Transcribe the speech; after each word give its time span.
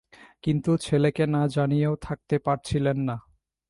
কিন্তু 0.43 0.71
ছেলেকে 0.77 1.23
না 1.27 1.41
জানিয়েও 1.47 1.93
থাকতে 2.01 2.35
পারছিলেন 2.39 2.97
না। 3.07 3.15